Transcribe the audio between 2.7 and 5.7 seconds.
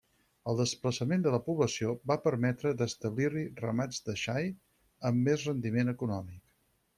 d'establir-hi ramats de xais, amb més